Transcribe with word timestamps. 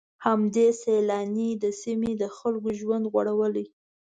همدې 0.25 0.67
سيلانۍ 0.81 1.51
د 1.63 1.65
سيمې 1.81 2.11
د 2.21 2.23
خلکو 2.37 2.69
ژوند 2.79 3.05
غوړولی. 3.11 3.65